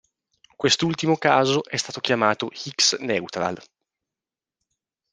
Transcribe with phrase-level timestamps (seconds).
[0.55, 3.63] Quest'ultimo caso è stato chiamato Hicks-neutral.